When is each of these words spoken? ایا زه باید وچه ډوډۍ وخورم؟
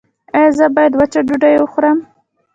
ایا 0.35 0.49
زه 0.57 0.65
باید 0.75 0.93
وچه 0.99 1.19
ډوډۍ 1.27 1.55
وخورم؟ 1.59 1.97